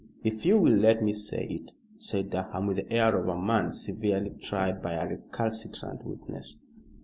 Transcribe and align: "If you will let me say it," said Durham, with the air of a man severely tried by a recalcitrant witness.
"If 0.23 0.47
you 0.47 0.57
will 0.57 0.75
let 0.75 1.03
me 1.03 1.13
say 1.13 1.43
it," 1.47 1.73
said 1.95 2.31
Durham, 2.31 2.65
with 2.65 2.77
the 2.77 2.91
air 2.91 3.15
of 3.15 3.27
a 3.27 3.39
man 3.39 3.71
severely 3.71 4.31
tried 4.31 4.81
by 4.81 4.93
a 4.93 5.07
recalcitrant 5.07 6.03
witness. 6.03 6.57